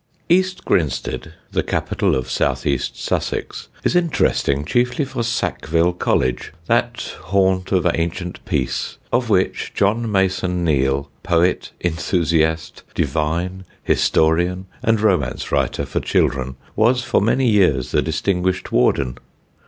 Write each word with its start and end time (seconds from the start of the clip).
East 0.29 0.65
Grinstead, 0.65 1.33
the 1.51 1.61
capital 1.61 2.15
of 2.15 2.25
north 2.39 2.65
east 2.65 2.97
Sussex, 2.99 3.67
is 3.83 3.95
interesting 3.95 4.65
chiefly 4.65 5.05
for 5.05 5.21
Sackville 5.21 5.93
College, 5.93 6.51
that 6.65 7.13
haunt 7.25 7.71
of 7.71 7.85
ancient 7.93 8.43
peace 8.43 8.97
of 9.13 9.29
which 9.29 9.71
John 9.75 10.11
Mason 10.11 10.65
Neale, 10.65 11.11
poet, 11.21 11.69
enthusiast, 11.83 12.81
divine, 12.95 13.63
historian, 13.83 14.65
and 14.81 14.99
romance 14.99 15.51
writer 15.51 15.85
for 15.85 15.99
children, 15.99 16.55
was 16.75 17.03
for 17.03 17.21
many 17.21 17.47
years 17.47 17.91
the 17.91 18.01
distinguished 18.01 18.71
Warden. 18.71 19.19